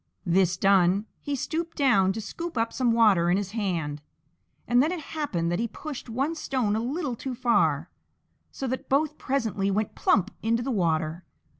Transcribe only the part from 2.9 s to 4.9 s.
water in his hand, and